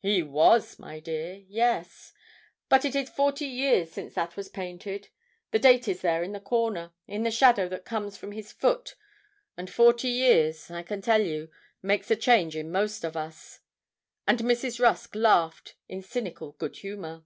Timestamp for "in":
6.24-6.32, 7.06-7.22, 12.56-12.72, 15.88-16.02